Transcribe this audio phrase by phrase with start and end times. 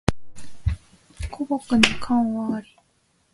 [1.29, 2.67] 枯木に寒鴉あり